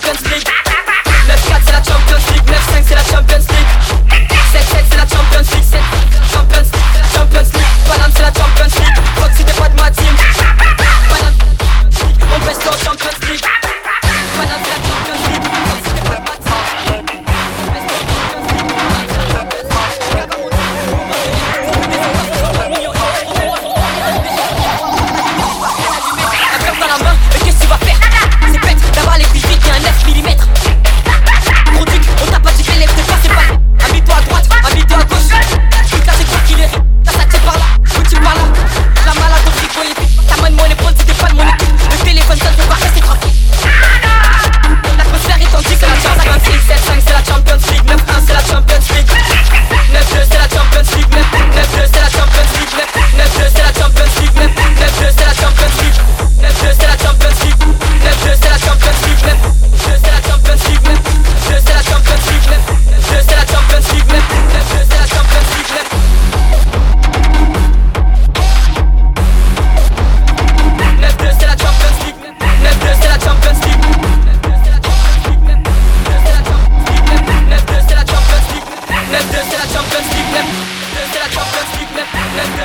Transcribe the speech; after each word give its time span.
jump 0.00 0.06
and 0.06 0.18
split. 0.18 0.61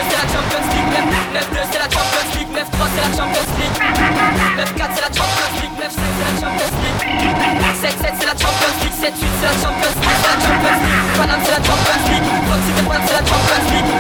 c'est 0.10 0.20
la 0.22 0.28
Champions 0.34 0.66
League, 0.74 0.92
9-2 1.34 1.58
c'est 1.72 1.80
la 1.80 1.90
Champions 1.90 2.28
League, 2.36 2.52
9-3 2.54 2.88
c'est 2.94 3.04
la 3.06 3.12
Champions 3.18 3.50
League, 3.58 3.78
9-4 4.58 4.90
c'est 4.94 5.02
la 5.02 5.12
Champions 5.18 5.52
League, 5.58 5.76
9-5 5.78 5.98
c'est 5.98 6.28
la 6.28 6.34
Champions 6.42 6.74
League, 6.82 7.02
7-7 7.82 8.14
c'est 8.20 8.26
la 8.26 8.36
Champions 8.38 8.76
League, 8.82 8.98
7-8 8.98 9.16
c'est 9.18 9.48
la 9.48 9.56
Champions 9.64 9.96
League, 9.98 10.18
c'est 10.22 10.30
la 10.30 10.40
Champions 10.46 10.78
League, 10.82 11.10
Paname 11.18 11.42
c'est 11.44 11.56
la 11.58 11.62
Champions 11.68 12.02
League, 12.08 12.30
Foxy 12.48 12.72
c'est 13.08 13.14
la 13.14 13.24
Champions 13.26 13.66
League. 13.72 13.97